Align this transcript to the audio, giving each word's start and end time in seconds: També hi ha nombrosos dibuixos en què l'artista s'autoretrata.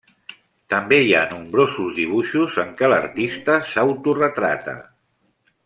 També 0.73 0.97
hi 1.07 1.11
ha 1.17 1.25
nombrosos 1.33 1.91
dibuixos 1.99 2.57
en 2.65 2.73
què 2.81 2.91
l'artista 2.93 3.59
s'autoretrata. 3.75 4.77